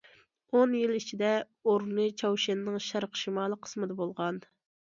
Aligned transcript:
ئون 0.53 0.71
يىل 0.77 0.93
ئىچىدە، 0.99 1.29
ئورنى 1.73 2.07
چاۋشيەننىڭ 2.23 2.81
شەرقىي 2.89 3.23
شىمالى 3.27 3.63
قىسمىدا 3.67 3.99
بولغان. 4.05 4.43